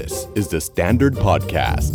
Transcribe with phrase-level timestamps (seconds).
[0.00, 1.92] This is the Standard Podcast.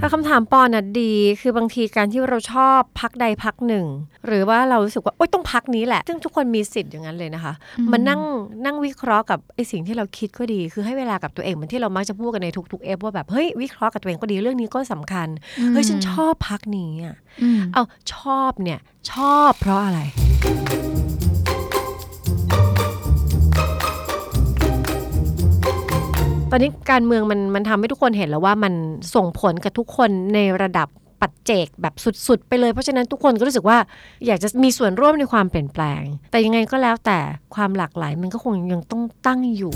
[0.00, 3.86] ถ้าคำถามปอนน่ะดี คือบางทีการที่เราชอบพักใดพักหนึ่ง
[4.26, 7.52] หรือว่าเรารู้สึกว่า โอ๊ยต้องพักนี้แหละ ซึ่งทุกคนมีสิทธิ์อย่างนั้นเลยนะคะ
[7.92, 8.20] มันนั่ง
[8.64, 15.28] นั่งวิเคราะห์กับไอ้สิ่งที่เราคิดก็ดี คือให้เวลากับตัวเองเหมือนที่เรามักจะพูดกันในทุกๆเอฟว่าแบบ เฮ้ยวิเคราะห์กับตัวเองก็ดีเรื่องนี้ก็สำคัญ
[15.72, 17.16] เฮ้ยฉันชอบพักนี้อะ
[17.72, 17.82] เอา
[18.14, 18.80] ชอบเนี่ย
[19.12, 20.00] ชอบเพราะอะไร
[26.52, 28.74] ตอนนี้การเมืองมันมันทำให้ทุกคนเห็นแล้วว่ามัน
[29.14, 30.88] ส่งผลกับทุกคนในระดับ
[31.20, 31.94] ปัจเจกแบบ
[32.26, 33.78] สุดๆ ไปเลย เพราะฉะนั้นทุกคนก็รู้สึกว่า
[34.26, 37.18] อยากจะมีส่วนร่วมในความเปลี่ยนแปลง แต่ยังไงก็แล้วแต่
[37.54, 39.72] ความหลากหลายมันก็คงยังต้องตั้งอยู่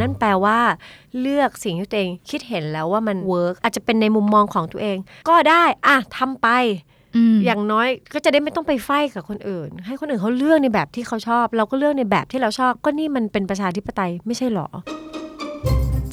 [0.00, 0.58] นั่นแปลว่า
[1.20, 6.48] เลือกสิ่งที่ตัวเองคิดเห็นแล้วว่ามันเวิร์กอาจจะเป็นในมุมมองของตัวเอง ก็ได้อะทำไป
[7.44, 14.68] อย่างน้อยก็จะได้ไม่ต้องไปไฟกับคนอื่น ให้คนอื่นเขาเลือกในแบบที่เขาชอบ เราก็เลือกในแบบที่เราชอบ ก็นี่มันเป็นประชาธิปไตยไม่ใช่หรอ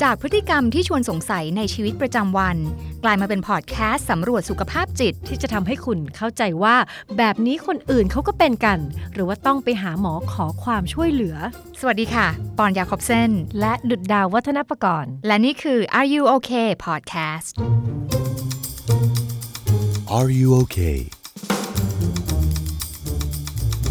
[0.03, 2.57] จากพฤติกรรมที่ชวนสงสัยในชีวิตประจำวัน
[3.03, 6.75] กลายมาเป็นพอดแคสต์สำรวจสุขภาพจิตที่จะทำให้คุณเข้าใจว่า
[7.17, 8.79] แบบนี้คนอื่นเขาก็เป็นกัน
[9.13, 11.35] หรือว่าต้องไปหาหมอขอความช่วยเหลือ
[11.79, 17.53] สวัสดีค่ะ ปอนยาคอบเซนและดุดดาววัฒนประกรณ์และนี่คือ Are You Okay Podcast
[20.19, 20.99] Are you okay?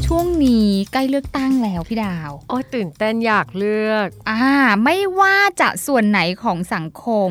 [0.06, 4.46] ช่วงนี้ใกล้เลือกตั้งแล้วพี่ดาว โอ้ยตื่นเต้นอยากเลือก อ่า
[4.84, 7.30] ไม่ว่าจะส่วนไหนของสังคม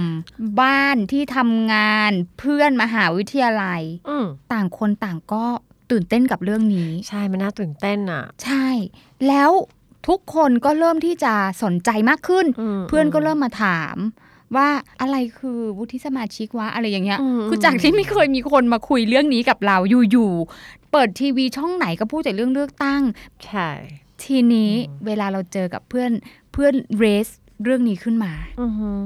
[0.61, 5.45] บ้านที่ทำงานเพื่อนมหาวิทยาลัย อืมต่างคนต่างก็
[5.91, 8.67] ตื่นเต้นกับเรื่องนี้ ใช่ มันน่าตื่นเต้นอะ ใช่
[9.27, 9.51] แล้ว
[10.07, 11.33] ทุกคนก็เริ่มที่จะ
[11.63, 13.97] สนใจมากขึ้น อืมเพื่อนก็เริ่มมาถาม
[14.55, 14.67] ว่า
[15.01, 19.77] อะไรคือวุฒิสมาชิกวะอะไรอย่างเงี้ยอืมคือจากที่ไม่เคยมีคนมาคุยเรื่องนี้กับเรา
[20.11, 23.01] อยู่ๆเปิดทีวีช่องไหนก็พูดแต่เรื่องเลือกตั้ง
[23.45, 23.69] ใช่
[24.23, 24.71] ทีนี้
[25.05, 26.11] เวลาเราเจอกับเพื่อน
[26.51, 27.27] เพื่อนเรส
[27.63, 28.99] เรื่องนี้ขึ้นมาอือหือ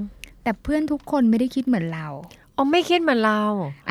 [0.44, 2.08] แต่เพื่อนทุกคนไม่ได้คิดเหมือนเรา
[2.58, 3.42] อ๋อไม่คิดเหมือนเรา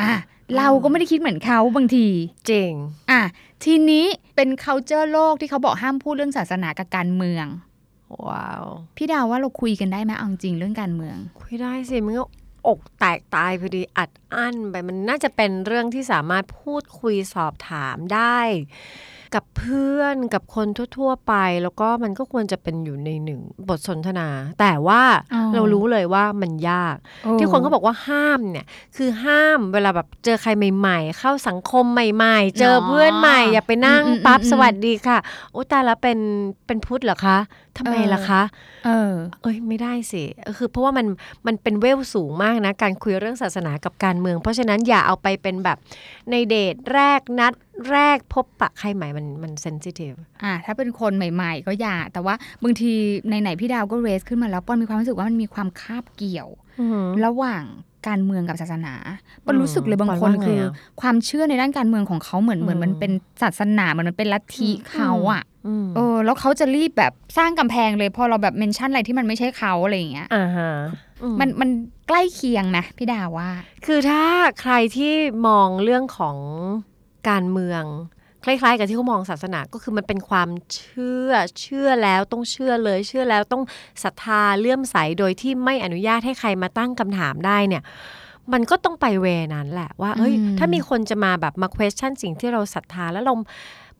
[0.00, 0.10] อะ
[0.56, 2.06] เราก็ไม่ได้คิดเหมือนเขาบางที
[2.50, 2.72] จริง
[3.10, 3.20] อะ
[3.64, 4.04] ทีนี้
[4.36, 7.46] เป็น culture โลกที่เขาบอกห้ามพูดเรื่องศาสนากับการเมือง
[8.28, 8.64] ว้าว
[8.96, 12.24] พี่ดาวว่าเราคุยกันได้ไหมเอาจริงเรื่องการเมือง คุยได้สิมันก็
[12.66, 18.38] อกแตกตายพอดีอัดอั้นไปมันน่าจะเป็นเรื่องที่สามารถพูดคุยสอบถามได้
[19.34, 24.28] กับเพื่อนกับคนทั่ว ๆ ไป แล้วก็มันก็ควรจะเป็นอยู่ในหนึ่งบทสนทนา
[24.60, 25.02] แต่ว่า
[25.34, 26.96] อ๋อเรารู้เลยว่ามันยาก
[27.38, 35.18] ที่คนเขาบอกว่าห้ามเนี่ย คือห้ามเวลาแบบเจอใครใหม่ ๆ เข้าสังคมใหม่ ๆ เจอเพื่อนใหม่ อย่าไปนั่งอืมอืมปั๊บอืมสวัสดีค่ะ
[35.52, 36.18] โอ้ตายแล้วเป็น
[36.66, 37.38] เป็นพุทธเหรอคะ
[37.78, 38.42] ทำไมล่ะคะ
[38.86, 41.06] เออ เอ้ยไม่ได้สิเออคือเพราะว่ามัน
[41.46, 45.78] มันเป็นเวลสูงมากนะ การคุยเรื่องศาสนากับการเมือง เพราะฉะนั้นอย่าเอาไปเป็นแบบ
[46.30, 47.52] ในเดทแรกนัด
[47.90, 50.12] แรกพบปะใครใหม่มันมันเซนซิทีฟ
[50.44, 52.92] อะถ้าเป็นคนใหม่ ๆ ก็อย่า แต่ว่าบางที
[53.30, 56.48] ในไหนๆพี่ดาวก็เรสขึ้นมาแล้วปอนมีความรู้สึกว่ามันมีความคาบเกี่ยว
[57.24, 57.64] ระหว่าง
[58.08, 58.94] การเมืองกับศาสนา
[59.44, 70.70] ปอนรู้สึกเลยบางคนปอนว่าไงคืออะความเชื่อในด้านการเมืองของเขาเหมือนเหมือนอืมมันเป็นศาสนาเหมือนมันเป็นลัทธิเขาอะอืมเออแล้วเขาจะรีบแบบสร้างกำแพงเลยพอเราแบบเมนชั่นอะไรที่มันไม่ใชเขาอะไรอย่างเงี้ยอ่าฮะ
[71.22, 71.70] อืมันมัน
[72.08, 73.50] ใกล้เคียงนะพี่ดาวว่า
[73.86, 74.22] คือถ้า
[74.60, 75.12] ใครที่
[75.46, 76.36] มองเรื่องของ
[77.28, 77.84] การเมือง
[78.44, 81.30] คล้ายๆ กับที่เขามองศาสนาก็คือมันเป็นความเชื่อ
[81.60, 83.62] เชื่อแล้วต้องเชื่อเลย เชื่อแล้วต้อง
[84.04, 87.82] ศรัทธาเลื่อมใสโดยที่ไม่อนุญาตให้ใครมาตั้งคำถามได้เนี่ย
[88.52, 93.34] มันก็ต้องไปเวนั้นแหละว่าเอ้ยอืมถ้ามีคนจะมาแบบมา question สิ่งที่เราศรัทธาแล้วเรา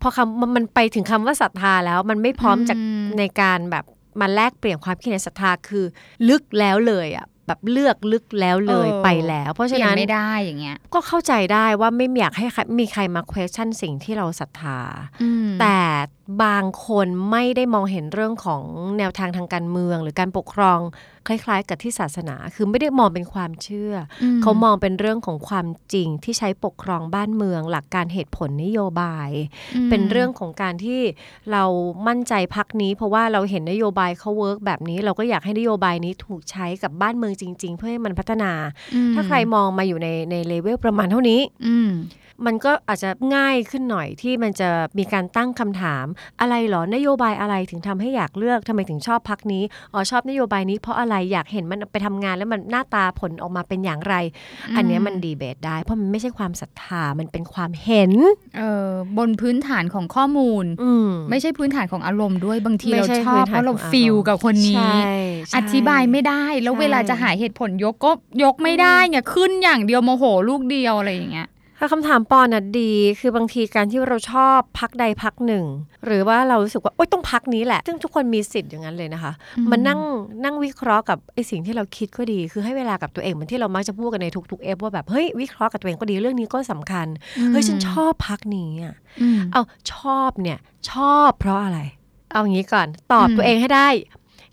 [0.00, 2.78] พอคำมันมันไปถึงคำว่าศรัทธาแล้วมันไม่พร้อมจาก
[3.18, 3.84] ในการแบบ
[4.20, 5.84] มาแลกเปลี่ยนความคิดเห็นศรัทธาคือ
[6.28, 14.78] ลึกแล้วเลยอะ แบบเลือกลึกแล้วเลยเออไปแล้ว เพราะเปฉะลี่ยนนั้นไม่ได้อย่างเงี้ยก็เข้าใจได้ว่าไม่อยากให้ใครมีใครมา question สิ่งที่เราศรัทธา
[15.22, 15.78] อืมแต่
[16.42, 18.62] บางคนไม่ได้มองเห็นเรื่องของ
[18.98, 20.80] แนวทางทางการเมือง หรือการปกครอง
[21.28, 23.92] คล้าย ๆ กับที่ศาสนา คือไม่ได้มองเป็นความเชื่อ
[24.22, 29.30] อมเขามองเป็นเรื่องของความจริงที่ใช้ปกครองบ้านเมือง หลักการเหตุผลนโยบาย
[29.86, 31.00] มเป็นเรื่องของการที่
[31.52, 31.64] เรา
[32.06, 38.52] มั่นใจพรรคนี้ เพราะว่าเราเห็นนโยบายเขา work แบบนี้ เราก็อยากให้นโยบายนี้ถูกใช้กับบ้านเมืองจริง ๆ เพื่อให้มันพัฒนา
[38.94, 41.76] อืมถ้าใครมองมาอยู่ในในเลเวลประมาณเท่านี้อื
[42.46, 46.06] มมันก็อาจจะง่ายขึ้นหน่อยที่มันจะมีการตั้งคำถาม
[46.40, 54.14] อะไรเหรอนโยบายอะไรถึงทำให้อยากเลือกทำไมถึงชอบพักนี้อ๋อชอบนโยบายนี้เพราะอะไรอยากเห็นมันไปทำงานแล้วมันหน้าตาผลออกมาเป็นอย่างไร
[54.76, 58.12] อันเนี้ยมันดีเบตได้ เพราะมันไม่ใช่ความศรัทธามันเป็นความเห็น
[58.56, 64.98] เออบนพื้นฐานของข้อมูลอืมไม่ใช่พื้นฐานของอารมณ์ด้วยบางทีไม่เราใช่ชอบพื้นเพฐานราะเราของอารมณ์ฟิลกับคนนี้ใช่
[65.48, 68.10] ใช่อธิบายไม่ได้แล้วใช่เวลาจะหาเหตุผลยกก็
[68.44, 71.48] ยกไม่ได้ไงขึ้นอย่างเดียวโมโหลูกเดียวอะไรอย่างเงี้ย
[71.84, 75.64] ถ้ถ้าคำถามปอนน่ะดี คือบางทีการที่เราชอบพักใดพักหนึ่ง
[76.06, 79.32] หรือว่าเรารู้สึกว่าโอ๊ยต้องพักนี้แหละ ซึ่งทุกคนมีสิทธิ์อย่างนั้นเลยนะคะ
[79.70, 80.00] มันนั่ง
[80.44, 87.06] นั่งวิเคราะห์กับไอ้สิ่งที่เราคิดก็ดี คือให้เวลากับตัวเองเหมือนที่เรามักจะพูดกันในทุกๆเอฟว่าแบบเฮ้ยวิเคราะห์กับตัวเองก็ดีเรื่องนี้ก็สำคัญ
[87.50, 90.58] เฮ้ยฉันชอบพักนี้อะอืมเอาชอบเนี่ย
[90.90, 91.80] ชอบเพราะอะไร
[92.32, 93.88] เอาอย่างนี้ก่อนตอบอืมตัวเองให้ได้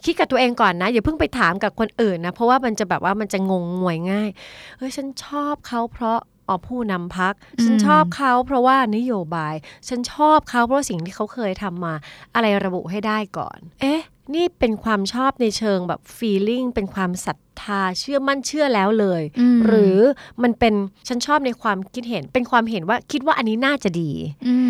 [0.06, 4.30] คิดกับตัวเองก่อนนะ อย่าเพิ่งไปถามกับคนอื่นนะ เพราะว่ามันจะแบบว่ามันจะงงงวยง่าย
[4.78, 7.34] เฮ้ยฉันชอบเขาเพราะ อ๋อผู้นำพัก
[7.64, 9.56] ฉันชอบเขาเพราะว่านโยบาย
[9.88, 11.94] ฉันชอบเขาเพราะสิ่งที่เขาเคยทำมา
[12.36, 14.02] อะไรระบุให้ได้ก่อน เอ๊ะ
[14.36, 19.98] นี่เป็นความชอบในเชิงแบบ feeling เป็นความศรัทธาเชื่อมั่นเชื่อแล้วเลยอืมหรือ
[20.44, 20.74] มันเป็น
[21.08, 24.12] ฉันชอบในความคิดเห็น เป็นความเห็นว่าคิดว่าอันนี้น่าจะดี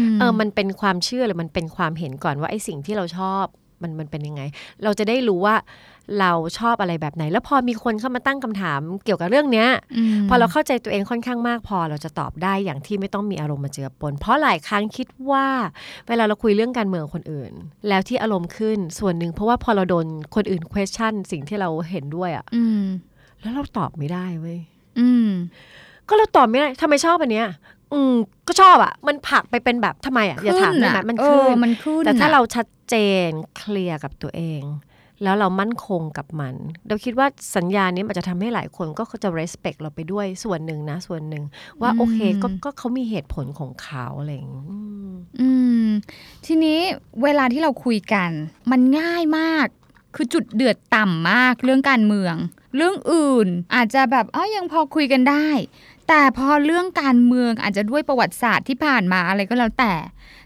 [0.07, 3.45] มเออมันเป็นความเชื่อหรือมันเป็นความเห็นก่อนว่าไอ้สิ่งที่เราชอบ
[3.83, 4.41] มันมันเป็นยังไง
[4.83, 5.55] เราจะได้รู้ว่า
[6.19, 9.69] เราชอบอะไรแบบไหน แล้วพอมีคนเข้ามาตั้งคำถามเกี่ยวกับเรื่องเนี้ย
[10.17, 15.47] มพอเราเข้าใจตัวเองค่อนข้างมากพอเราจะตอบได้อย่างที่ไม่ต้องมีอารมณ์มาเจือปน เพราะหลายครั้งคิดว่า
[16.07, 17.51] เวลาเราคุยเรื่องการเมืองกับคนอื่น
[17.87, 20.05] แล้วที่อารมณ์ขึ้นส่วนหนึ่งเพราะว่าพอเราโดน
[20.35, 22.83] คนอื่น question สิ่งที่เราเห็นด้วยอะอืม
[23.41, 24.59] แล้วเราตอบไม่ได้เว้ย
[24.99, 25.29] อืม
[26.07, 27.47] ก็เราตอบไม่ได้ทำไมชอบอันเนี้ย
[27.93, 28.13] อืม
[28.47, 32.95] ก็ชอบอะมันผลักไปเป็นแบบทำไมอะอย่าถามได้ไหมมันเอขึ้อนมันขึ้นแต่ถ้าอะเราชัดเจ
[33.27, 34.63] นเคลียร์กับตัวเอง
[35.23, 36.55] แล้วเรามั่นคงกับมัน
[36.87, 41.43] เราคิดว่าสัญญาณนี้มันจะทำให้หลายคนก็จะ respect เราไปด้วยส่วนหนึ่งนะ ส่วนหนึ่ง
[41.81, 45.49] ว่าอืมโอเคก็ก็เขามีเหตุผลของเขาอะไรอย่างงี้อืมอื
[45.85, 45.87] ม
[46.45, 46.79] ทีนี้
[47.23, 48.29] เวลาที่เราคุยกัน
[48.71, 49.67] มันง่ายมาก
[50.15, 52.35] คือจุดเดือดต่ำมากเรื่องการเมือง
[52.75, 55.47] เรื่องอื่นอาจจะแบบเอ้ายังพอคุยกันได้
[56.07, 59.93] แต่พอเรื่องการเมืองอาจจะด้วยประวัติศาสตร์ที่ผ่านมาอะไรก็แล้วแต่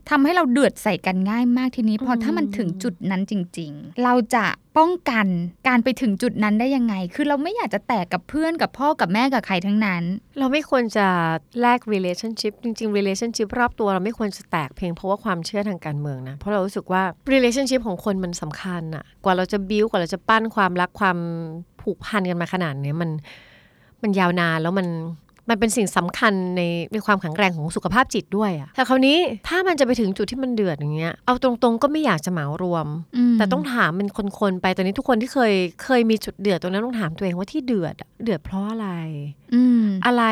[0.09, 4.45] ทำให้เราเดือดใส่กันง่ายมากทีนี้ พอถ้ามันถึงจุดนั้นจริง ๆ เราจะ
[4.77, 5.27] ป้องกัน
[5.67, 10.03] การไปถึงจุดนั้นได้ยังไง คือเราไม่อยากจะแตกกับเพื่อนกับพ่อกับแม่กับใครทั้งนั้น
[10.39, 11.07] เราไม่ควรจะ
[11.61, 17.03] แลก relationship จริง ๆ relationship รอบตัวเราไม่ควรจะแตกเพียงเพราะว่าความเชื่อทางการเมืองนะ เพราะเรารู้สึกว่า
[17.33, 21.17] relationship ของคนมันสำคัญอะกว่าเราจะ build กว่าเราจะปั้นความรักความ
[21.81, 23.09] ผูกพันกันมาขนาดเนี้ยมัน
[24.01, 24.87] มันยาวนานแล้วมัน
[25.49, 26.61] มันเป็นสิ่งสำคัญใน
[26.93, 32.87] ในความแข็งแรงของสุขภาพจิตด้วยอะแต่คราวนี้ถ้ามันจะไปถึงจุดที่มันเดือดอย่างเงี้ยเอาตรงๆก็ไม่อยากจะเหมารวม
[33.33, 34.09] มแต่ต้องถามเป็น
[34.39, 35.53] คนๆไปตอนนี้ทุกคนที่เคย
[35.83, 38.89] เคยมีจุดเดือดตรงนั้นต้องถามตัวเองว่าที่เดือดอะเดือดเพราะอะไร
[39.53, 40.23] อืมอะไร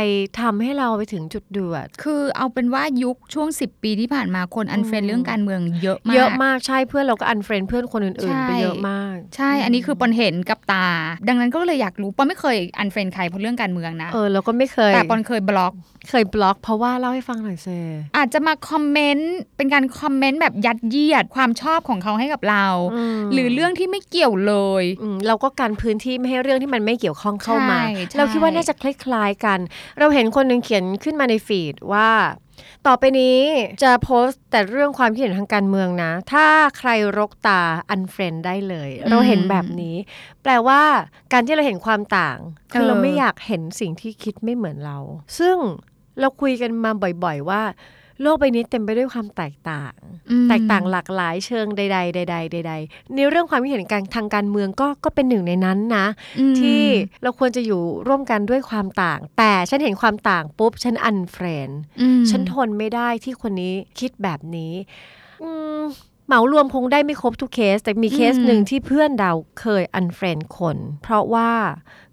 [0.42, 10.88] ทำให้เราไปถึงจุดเดือด คือเอาเป็นว่ายุคช่วง 10 ปีที่ผ่านมาคน unfriend อืมเรื่องการเมืองเยอะมาก เยอะมากใช่เพื่อนเราก็ unfriend เพื่อนคนอื่นๆใช่ไปเยอะมาก ใช่ อันนี้คือปอนเห็นกับตา
[11.28, 15.74] ดังนั้นก็เลยอยากรู้ปอนไม่เคย unfriend ใครเพราะเรื่องการเมืองนะ เออเราก็ไม่เคย แต่ปอนเคยบล็อก
[16.10, 17.68] เคยบล็อก เพราะว่าเล่าให้ฟังหน่อยเซ
[18.18, 22.66] อาจจะมาคอมเมนต์เป็นการคอมเมนต์แบบยัดเยียดความชอบของเขาให้กับเรา
[23.20, 29.60] มหรือเรื่องที่ไม่เกี่ยวเลยอืมเราก็กันพื้นที่ไม่ให้เรื่องที่มันไม่เกี่ยวข้องเข้ามาใช่ใช่เราคิดว่าน่าจะคล้ายๆกัน
[30.00, 32.10] เราเห็นคนหนึ่งเขียนขึ้นมาใน feed ว่า
[32.88, 33.38] ต่อไปนี้
[33.84, 39.96] จะโพสต์แต่เรื่องความคิดเห็นทางการเมืองนะ ถ้าใครรกตา unfriend ได้เลย เราเห็นแบบนี้
[40.44, 40.82] แปลว่า
[41.34, 42.38] การที่เราเห็นความต่าง
[42.72, 44.98] คือเราไม่อยากเห็นสิ่งที่คิดไม่เหมือนเรา
[45.40, 45.58] ซึ่ง
[46.20, 46.92] เราคุยกันมา
[47.24, 47.62] บ่อย ๆ ว่า
[48.22, 49.94] โลกใบนี้เต็มไปด้วยความแตกต่าง
[50.32, 56.06] อืมแตกต่างหลากหลายเชิงใด ๆ ใด ๆ ใด ๆ ในเรื่องความคิดเห็นการทางการเมืองก็ก็เป็นหนึ่งในนั้นนะ
[56.40, 56.82] อืมที่
[57.24, 61.70] เราควรจะอยู่ร่วมกันด้วยความต่าง แต่ฉันเห็นความต่างปุ๊บ ฉัน unfriend
[62.02, 64.74] อืมฉันทนไม่ได้ที่คนนี้คิดแบบนี้
[65.44, 65.73] อืม
[66.34, 71.52] เหมารวมคงได้ไม่ครบทุกเคส แต่มีเคสหนึ่งที่เพื่อนเราเคย unfriend คน เพราะว่า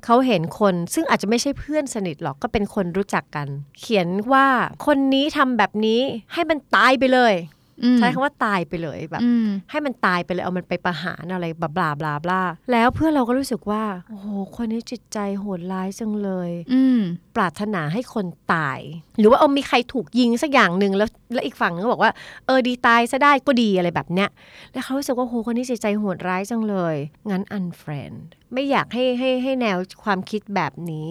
[0.04, 3.48] เขาเห็นคนซึ่งอาจจะไม่ใช่เพื่อนสนิทหรอกก็เป็นคนรู้จักกัน
[3.78, 4.46] เขียนว่า
[4.86, 6.00] คนนี้ทำแบบนี้
[6.32, 7.59] ให้มันตายไปเลยอืม
[7.98, 17.00] ใช้คำว่าตายไปเลยแบบอืมให้มันตายไปเลยเอามันไปประหารอะไร blah blah blah blah แล้วเพื่อนเราก็รู้สึกว่า โอ้โหคนนี้จิตใจโหดร้ายจังเลย อืม
[17.36, 18.80] ปรารถนาให้คนตาย
[19.18, 22.12] หรือว่าเอามีใครถูกยิงสักอย่างหนึ่งแล้วแล้วอีกฝั่งนึงก็บอกว่า
[22.46, 24.28] เออดีตายซะได้ก็ดีอะไรแบบเนี้ย
[24.72, 26.96] แล้วเขารู้สึกว่าโหคนนี้จิตใจโหดร้ายจังเลย
[27.30, 28.20] งั้น unfriend
[28.52, 31.10] ไม่อยากให้ให้ให้แนวความคิดแบบนี้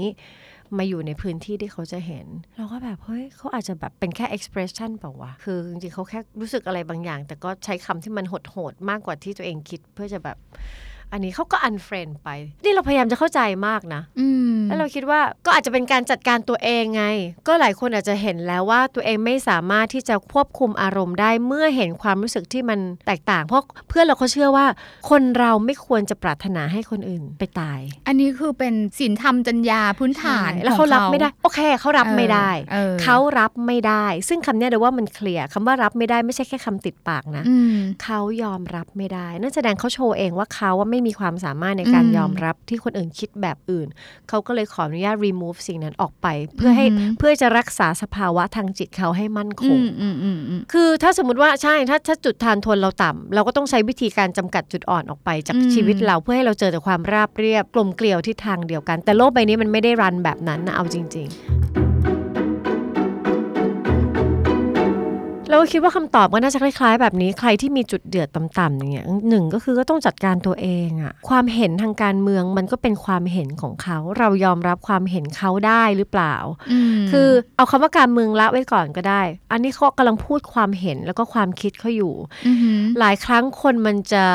[0.78, 10.38] มาอยู่ในพื้นที่ที่เขาจะเห็น เราก็แบบ เฮ้ยเขาอาจจะแบบเป็นแค่ expression เปล่าวะ คือจริงๆเขาแค่รู้สึกอะไรบางอย่าง แต่ก็ใช้คำที่มันโหดๆมากกว่าที่ตัวเองคิดเพื่อจะแบบ
[11.14, 12.30] อันนี้เขาก็ unfriend ไป
[12.64, 17.06] นี่เราพยายามจะเข้าใจมากนะอืมแล้วเราคิดว่าก็อาจจะเป็นการจัดการตัวเองไง
[17.48, 24.66] ก็หลายคนอาจจะเห็นแล้วว่าตัวเองไม่สามารถที่จะควบคุมอารมณ์ได้เมื่อเห็นความรู้สึกที่มันแตกต่าง เพราะเพื่อนเราเขาเชื่อว่า
[25.10, 43.88] คนเราไม่ควรจะปรารถนาให้คนอื่นไปตาย อันนี้คือเป็นศีลธรรมจัญญาพื้นฐานใช่แล้วเขารับไม่ได้ โอเคเขารับไม่ได้ออเขารับไม่ได้ ซึ่งคำเนี้ยเดี๋ยวว่ามันเคลียร์คำว่ารับไม่ได้ไม่ใช่แค่คำติดปากนะอืมเขายอมรับไม่ได้นั่นแสดงเขาโชว์เองว่าเขาว่าไม่ไม่มีความสามารถในการอืมยอมรับที่คนอื่นคิดแบบอื่น
[44.30, 46.28] เขาก็เลยขออนุญาต remove สิ่งนั้นออกไป
[46.58, 61.79] เพื่อให้อือหือเพื่อจะรักษาสภาวะทางจิตเขาให้มั่นคอืงมอืมอืมอืมคือถ้าสมมติว่าใช่ถ้าถ้าจุดทานทนเราต่ำเราก็ต้องใช้วิธีการจำกัดจุดอ่อนออกไปจากอืมชีวิตเราเพื่อให้เราเจอแต่ความราบเรียบกลมเกลียวที่ทางเดียวกัน แต่โลกใบนี้มันไม่ได้รันแบบนั้นนะเอาจริง ๆ
[65.50, 76.36] เราก็คิดว่าคำตอบก็น่าจะคล้ายๆ แบบนี้ใครที่มีจุดเดือดต่ำๆอย่างเงี้ยหนึ่งก็คือก็ต้องจัดการตัวเองอะความเห็นทางการเมืองมันก็เป็นความเห็นของเขา เรายอมรับความเห็นเขาได้หรือเปล่า
[76.98, 82.14] มคือเอาคำว่าการเมืองละไว้ก่อนก็ได้ อันนี้เขากำลังพูดความเห็นแล้วก็ความคิดเขาอยู่
[82.48, 84.26] อือหือหลายครั้งคนมันจะ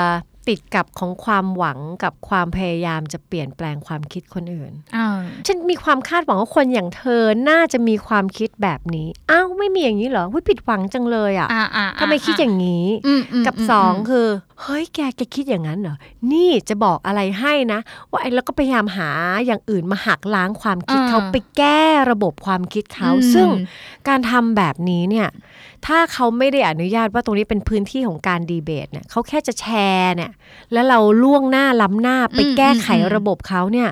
[0.49, 5.09] ติดกับของความหวังกับความพยายามจะเปลี่ยนแปลงความคิดคนอื่นอ่า
[5.47, 14.29] ฉันมีความคาดหวังว่าคนอย่างเธอน่าจะมีความคิดแบบนี้ อ้าวไม่มีอย่างนี้เหรอหุ้ยผิดหวังจังเลยอะอ่าอ่าทำไมคิดอย่างนี้อืมมกับมสองมคือ
[14.63, 15.97] เฮ้ยแกแกคิดอย่างนั้นเหรอ
[16.33, 17.81] นี่จะบอกอะไรให้นะ
[18.11, 19.11] ว่าไอ้แล้วก็พยายามหา
[19.47, 23.49] อย่างอื่นมาหักล้างความคิดเขาไปแก้ระบบความคิดเขาอืมซึ่ง
[24.09, 25.29] การทำแบบนี้เนี่ย
[25.87, 30.33] ถ้าเขาไม่ได้อนุญาตว่าตรงนี้เป็นพื้นที่ของการดีเบตเนี่ยเขาแค่จะแชร์เนี่ย
[30.73, 33.89] แล้วเราล่วงหน้าล้ำหน้าไปแก้ไขระบบเขาเนี่ย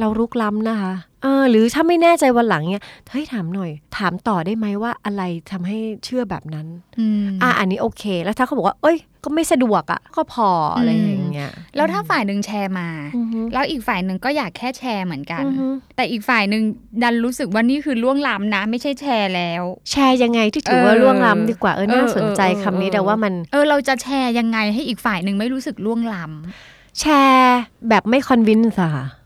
[0.00, 6.66] เรารุกล้ำนะคะเออหรือถ้าไม่แน่ใจวันหลังเนี่ยเฮ้ยถามหน่อย ถามต่อได้ไหมว่าอะไรทำให้เชื่อแบบนั้น
[6.98, 16.62] อืมอะอันนี้โอเค แล้วถ้าเขาบอกว่า เอ้ย ก็ไม่สะดวกอะ ก็พออะไรอย่างเงี้ยแล้วถ้าฝ่ายหนึ่งแชร์มาอือฮึแล้วอีกฝ่ายหนึ่งก็อยากแค่แชร์เหมือนกันอือฮึแต่อีกฝ่ายหนึ่ง
[17.02, 26.24] ดันรู้สึกว่านี่คือล่วงล้ำนะ ไม่ใช่แชร์แล้ว แชร์ยังไงที่ถือว่าเออล่วงล้ำดีกว่าเออน่าเออสนใจเออคำนี้เออแต่ว่ามัน เออเราจะแชร์ยังไงให้อีกฝ่ายหนึ่งไม่รู้สึกล่วงล้
[27.00, 29.25] แชร์แบบไม่ convince อะค่ะำ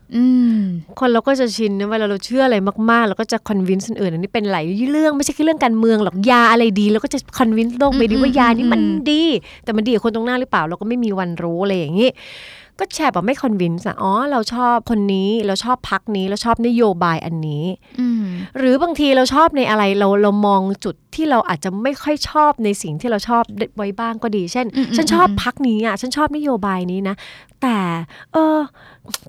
[0.99, 2.57] คนเราก็จะชินนะเวลาเราเชื่ออะไร
[2.91, 9.23] มากๆเราก็จะ convince คนอื่นอันนี้เป็นหลายเรื่องไม่ใช่แค่เรื่องการเมืองหรอกยาอะไรดีเราก็จะ convince โลกไปดีอืมว่ายานี้มันอืมดี
[9.63, 12.09] แต่มันดีกับคนตรงหน้าหรือเปล่าเราก็ไม่มีวันรู้อะไรอย่างนี้
[12.79, 17.65] ก็แชร์แบบไม่ convince อะอ๋อ เราชอบคนนี้เราชอบพรรคนี้เราชอบนโยบายอันนี้
[17.99, 18.23] อืม
[18.57, 23.43] หรือบางทีเราชอบในอะไรเราเรามองจุดที่เราอาจจะไม่ค่อยชอบในสิ่งที่เราชอบ
[23.77, 27.15] ไว้บ้างก็ดี เช่นอืมอืมฉันชอบอืมพักนี้อะฉันชอบนโยบายนี้นะ
[27.61, 27.77] แต่
[28.33, 28.57] เออ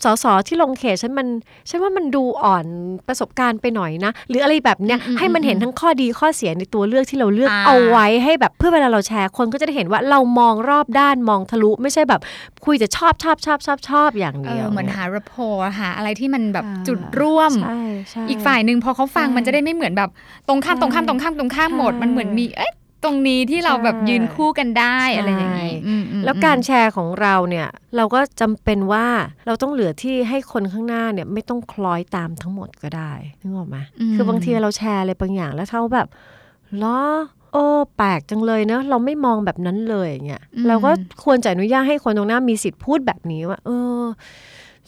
[0.04, 1.26] สสที่ลงเขตฉันมัน
[1.68, 2.66] ฉันว่ามันดูอ่อน
[3.08, 12.20] ประสบการณ์ไปหน่อยนะ หรืออะไรแบบเนี้ยอืมอืมให้มันเห็นทั้งข้อดีข้อเสียในตัวเลือกที่เราเลือกอ่าเอาไว้ให้แบบเพื่อเวลาเราแชร์คนก็จะได้เห็นว่าเรามองรอบด้านมองทะลุ ไม่ใช่แบบ
[12.64, 20.10] คุยแต่ชอบชอบชอบชอบชอบอย่างเอเดียวอเหมือนหา rapport หาอะไรที่มันแบบอ่าจุดร่วมใช่ใช่อีกฝ่ายหนึ่งพอเขาฟังใช่มันจะได้ไม่เหมือนแบบ
[20.48, 22.72] ตรงข้ามใช่ตรงข้ามตรงข้ามตรงข้ามหมดใช่มันเหมือนมีเอ๊ะ
[23.04, 29.06] ตรงนี้ที่เราแบบใช่ยืนคู่กันได้ใช่อะไรอย่างนี้อืมอืมแล้วการแชร์ของเราเนี่ย เราก็จำเป็นว่า
[29.47, 33.76] เราต้องเหลือที่ให้คนข้างหน้าเนี่ยไม่ต้องคล้อยตามทั้งหมดก็ได้นึกออกไหม
[34.14, 36.09] คือบางทีเราแชร์อะไรบางอย่างแล้วเขาแบบ
[36.82, 36.99] ล้อ
[37.52, 37.64] โอ้
[37.97, 40.90] แปลกจังเลยเนอะเราไม่มองแบบนั้นเลยอย่างเงี้ยเราก็
[41.25, 44.02] ควรจะอนุญาตให้คนตรงหน้ามีสิทธิ์พูดแบบนี้ว่า เออ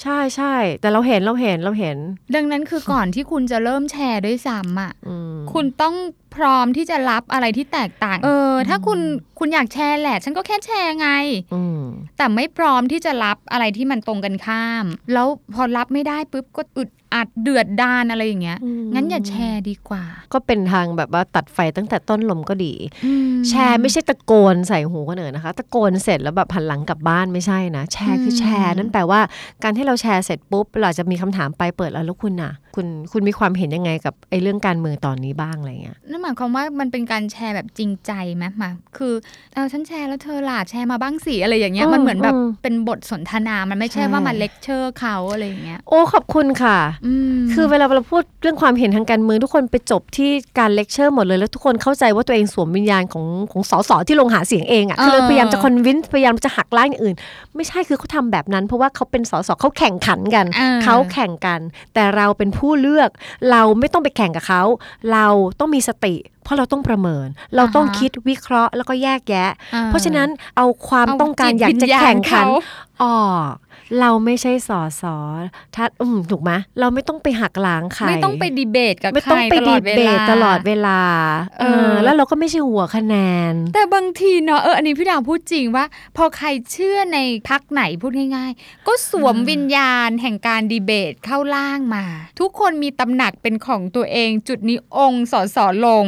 [0.03, 1.97] ใช่ใช่แต่เราเห็นเราเห็นเราเห็น
[2.35, 5.95] ดังนั้นคือก่อนที่คุณจะเริ่มแชร์ด้วยซ้ำอะอืมคุณต้อง
[6.37, 9.01] พร้อมที่จะรับอะไรที่แตกต่าง เออ ถ้าคุณ
[9.39, 11.09] คุณอยากแชร์แหละ ฉันก็แค่แชร์ไง
[11.55, 11.83] อืม
[12.17, 22.75] แต่ไม่พร้อมที่จะรับอะไรที่มันตรงกันข้าม แล้วพอรับไม่ได้ปุ๊บก็อึดอัดเดือดดานอะไรอย่างเงี้ยอืมงั้นอย่าแชร์ดีกว่า ก็เป็นทางแบบว่าตัดไฟตั้งแต่ต้นลมก็ดี
[23.05, 29.21] อืมแชร์ไม่ใช่ตะโกนใส่หูคนอื่นนะคะ ตะโกนเสร็จแล้วแบบหันหลังกลับบ้านไม่ใช่นะ แชร์คือมแชร์ นั่นแปลว่า
[29.63, 39.13] การที่เราแชร์เสร็จปุ๊บเราจะมีคำถามปลายเปิดแล้วแล้วคุณน่ะ คุณคุณมีความเห็นยังไงกับไอ้เรื่องการเมืองตอนนี้บ้างอะไรเงี้ยนั่นหมายความว่ามันเป็นการแชร์แบบจริงใจไหมมาคือ
[39.55, 57.17] เออฉันแชร์แล้วเธอล่ะแชร์มาบ้างสิอะไรอย่างเงี้ยอืมมันเหมือนแบบอืมเป็นบทสนทนามันไม่ใช่ใช่ว่ามาเลคเชอร์เขาอะไรอย่างเงี้ยโอ้ขอบคุณค่ะอืมคือเวลาเราพูดเรื่องความเห็นทางการเมืองทุกคนไปจบที่การเลคเชอร์หมดเลยแล้วทุกคนเข้าใจว่าตัวเองสวมวิญญาณของของสสที่ลงหาเสียงเองอะ่ะคือเราพยายามจะ convince พยายามจะหักล้างอย่างอื่น
[57.57, 61.61] ไม่ใช่คือเขาทำแบบนั้น เพราะว่าเขาเป็นสสเขาแข่งขันกันอ่เขาแข่งกัน
[61.95, 63.11] แต่เราเป็นผู้เลือก
[63.51, 64.63] เราไม่ต้องไปแข่งกับเขา
[65.13, 65.27] เรา
[65.59, 72.49] ต้องมีสติ เพราะเราต้องประเมิน เราต้องอ่าฮะคิดวิเคราะห์แล้วก็แยกแยะอ่เพราะฉะนั้นเอาความเต้องการจิตอยากจะวิญญณแข่งขันเขา
[73.03, 73.55] ออก
[74.01, 75.17] เราไม่ใช่สอสอ
[75.75, 81.01] ถ้าอืมถูกไหมเราไม่ต้องไปหักล้างใครไม่ต้องไปดีเบตกับไม่ใครต้องไปตลดีอดเบเวลาตตลอดเวลา
[81.61, 83.17] เอเอออแล้วเราก็ไม่ใช่หัวคะแน
[83.53, 85.85] น แต่บางทีเนาะเอออันนี้พี่ดาวพูดจริงว่า
[86.17, 92.05] พอใครเชื่อในพักไหนพูดง่าย ๆ ก็สวมอ่าวิญญาณแห่งการดีเบตเข้าล่างมา
[92.41, 96.07] ทุกคนมีตำหนักเป็นของตัวเอง จุดนี้องค์สอสอลง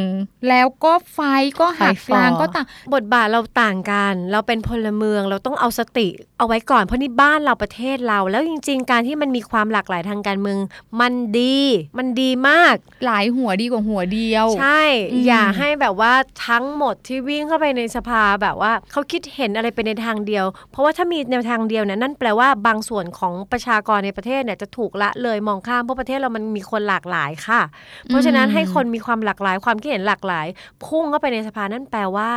[0.49, 1.19] แล้วก็ไฟ
[1.59, 6.07] ก็หักกลางก็ต่างบทบาทเราต่างกัน เราเป็นพลเมืองเราต้องเอาสติ
[6.37, 10.59] เอาไว้ก่อนเพราะนี่บ้านเราประประเทศเรา แล้วจริง ๆ การที่มันมีความหลากหลายทางการเมือง
[11.01, 11.57] มันดี
[11.97, 16.13] มันดีมาก หลายหัวดีกว่าหัวเดียว ใช่อืมอย่าให้แบบว่า
[16.47, 27.61] ทั้งหมดที่วิ่งเข้าไปในสภาแบบว่าเขาคิดเห็นอะไรไปในทางเดียว เพราะว่าถ้ามีแนวทางเดียวเนี่ยนั่นแปลว่าบางส่วนของประชากรในประเทศเนี่ยจะถูกละเลยมองข้ามเพราะประเทศเรามันมีคนหลากหลายค่ะ
[28.05, 30.47] เพราะฉะนั้นให้คนมีความหลากหลายความคิดเห็นหลากหลาย
[30.85, 32.29] พุ่งเข้าไปในสภานั่นแปลว่า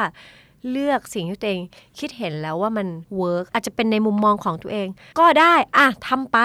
[0.70, 1.60] เลือกสิ่งที่ตัวเอง
[1.98, 2.86] คิดเห็นแล้วว่ามัน
[3.16, 4.88] work อาจจะเป็นในมุมมองของตัวเอง
[5.18, 6.38] ก็ได้อะทำไป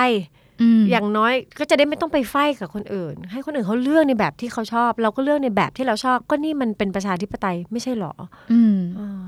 [0.62, 8.14] อืมอย่างน้อยก็จะได้ไม่ต้องไปไฟกับคนอื่น ให้คนอื่นเขาเลือกในแบบที่เขาชอบ เราก็เลือกในแบบที่เราชอบ ก็นี่มันเป็นประชาธิปไตยไม่ใช่หรอ
[8.52, 9.26] อืมอ่า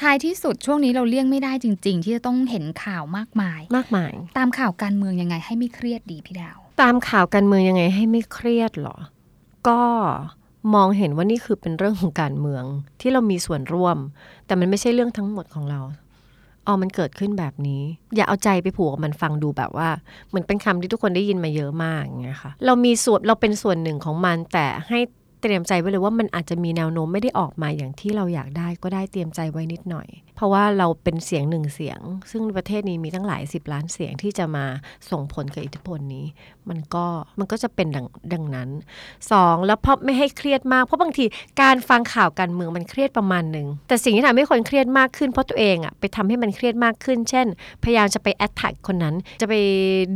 [0.00, 8.96] ท้ายที่สุดช่วงนี้เราเลี่ยงไม่ได้จริง ๆ ที่จะต้องเห็นข่าวมากมาย มากมาย ตามข่าวการเมืองยังไงให้ไม่เครียดดีพี่ดาว ตามข่าวการเมืองยังไงให้ไม่เครียดหรอ
[9.68, 9.80] ก็
[10.74, 12.64] มองเห็นว่านี่คือเป็นเรื่องของการเมือง
[13.00, 13.96] ที่เรามีส่วนร่วม
[14.46, 15.80] แต่มันไม่ใช่เรื่องทั้งหมดของเรา
[16.66, 17.82] อ๋อมันเกิดขึ้นแบบนี้
[18.14, 19.88] อย่าเอาใจไปผูกกับมันฟังดูแบบว่า
[20.28, 25.00] เหมือนเป็นคำที่ทุกคนได้ยินมาเยอะมากอย่างเงี้ยค่ะ เรามีส่วนเราเป็นส่วนหนึ่งของมันแต่ให้
[25.44, 34.64] เตรียมใจไว้เลยว่ามันอาจจะมีแนวโน้มไม่ได้ออกมาอย่างที่เราอยากได้ก็ได้เตรียมใจไว้นิดหน่อย เพราะว่าเราเป็นเสียงหนึ่งเสียง ซึ่งประเทศนี้มีตั้งหลายสิบล้านเสียงที่จะมา
[35.10, 36.26] ส่งผลกับอิทธิพลนี้
[36.68, 37.06] มันก็
[37.38, 38.68] มันก็จะเป็นดังดังนั้น
[39.32, 41.24] สองแล้วเพราะไม่ให้เครียดมากเพราะบางที
[41.62, 47.46] การฟังข่าวการเมืองมันเครียดประมาณหนึ่งแต่สิ่งที่ทำให้คนเครียดมากขึ้นเพราะตัวเองอะไปทำให้มันเครียดมากขึ้น เช่น
[47.82, 49.54] พยายามจะไปแอดแท็กคนนั้น จะไป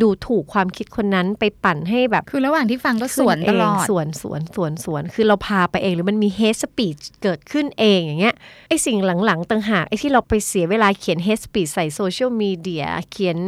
[0.02, 8.36] ดูถูกความคิดคนนั้นไปปั่นให้แบบ คือระหว่างที่ฟังก็สวนตลอดสวนสวนสวนสวนคือเราพาไปเองหรือมันมี hate speech เกิดขึ้นเองอย่างเงี้ย
[8.68, 13.38] ไอสิ่งหลังๆต่างหากไอที่เราไปเสียเวลาเขียน hate speech ใส่โซเชียลมีเดียเขียน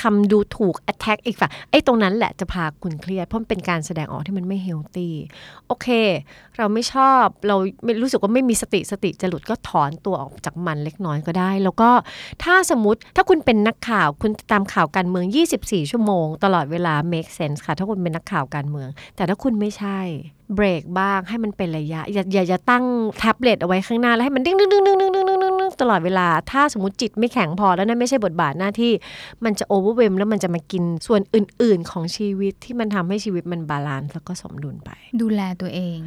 [0.00, 5.10] คำดูถูก attack อีกฝ่ายไอตรงนั้นแหละจะพาคุณเครียดเพราะมันเป็นการแสดงออกที่มันไม่ healthy
[5.66, 5.88] โอเค
[6.56, 11.90] เราไม่ชอบเราไม่รู้สึกว่าไม่มีสติสติจะหลุดก็ถอนตัวออกจากมันเล็กน้อยก็ได้ แล้วก็
[12.42, 15.26] ถ้าสมมติถ้าคุณเป็นนักข่าวคุณตามข่าวการเมือง
[15.58, 20.00] 24 ชั่วโมง ตลอดเวลา make sense ค่ะ ถ้าคุณเป็นนักข่าวการเมือง แต่ถ้าคุณไม่ใช่
[20.54, 22.84] เบรกบ้างให้มันเป็นระยะอย่าอย่าตั้ง
[23.18, 25.25] แท็บเล็ตเอาไว้ข้างหน้า แล้วให้มัน ding ding ding ding ding
[25.80, 28.92] ตลอดเวลา ถ้าสมมติจิตไม่แข็งพอแล้วนั่นไม่ใช่บทบาทหน้าที่
[29.44, 34.90] มันจะ overwhelm แล้วมันจะมากินส่วนอื่น ๆ ของชีวิตที่มันทำให้ชีวิตมัน balance แล้วก็สมดุลไป
[35.22, 35.98] ดูแลตัวเอง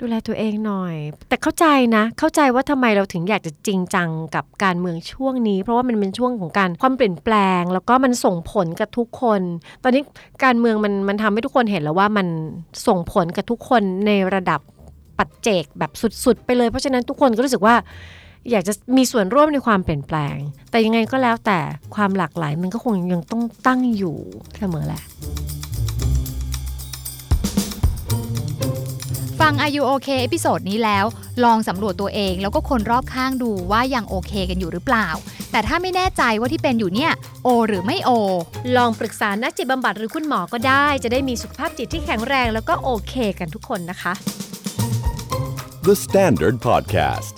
[0.00, 0.94] ดูแลตัวเองหน่อย
[1.28, 1.66] แต่เข้าใจ
[1.96, 9.40] นะ เข้าใจว่าทำไมเราถึงอยากจะจริงจังกับการเมืองช่วงนี้ เพราะว่ามันเป็นช่วงของการความเปลี่ยนแปลง แล้วก็มันส่งผลกับทุกคน
[9.82, 10.02] ตอนนี้
[10.44, 12.26] การเมืองมันมันทำให้ทุกคนเห็นแล้วว่ามัน
[12.86, 14.60] ส่งผลกับทุกคนในระดับ
[15.18, 15.92] ปัจเจกแบบ
[16.24, 17.74] สุด ๆ ไปเลย เพราะฉะนั้นทุกคนก็รู้สึกว่า
[18.50, 20.36] อยากจะมีส่วนร่วมในความเปลี่ยนแปลง
[20.70, 21.60] แต่ยังไงก็แล้วแต่
[21.94, 24.16] ความหลากหลายมันก็คงยังต้องตั้งอยู่
[24.58, 25.02] เสมอแหละ
[29.40, 31.04] ฟัง Are You OK episode นี้แล้ว
[31.44, 35.08] ลองสำรวจตัวเองแล้วก็คนรอบข้างดูว่ายังโอเคกันอยู่หรือเปล่า
[35.50, 37.12] แต่ถ้าไม่แน่ใจว่าที่เป็นอยู่เนี่ย
[37.44, 38.10] โอ หรือไม่โอ
[38.76, 44.12] ลองปรึกษานักจิตบำบัดหรือคุณหมอก็ได้ จะได้มีสุขภาพจิตที่แข็งแรงแล้วก็โอเคกันทุกคนนะคะ
[45.86, 47.37] The Standard Podcast.